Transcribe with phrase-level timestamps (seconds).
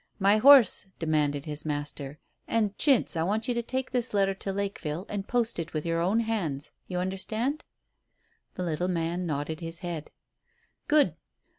[0.17, 2.17] "My horse!" demanded his master.
[2.47, 5.85] "And, Chintz, I want you to take this letter to Lakeville and post it with
[5.85, 6.71] your own hands.
[6.87, 7.63] You understand?"
[8.55, 10.09] The little man nodded his head.
[10.87, 11.15] "Good!"